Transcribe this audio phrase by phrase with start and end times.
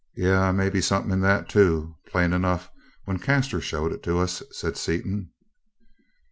[0.15, 1.93] "Yeah, may be something in that, too.
[2.07, 2.71] Plain enough,
[3.05, 5.29] when Caslor showed it to us," said Seaton.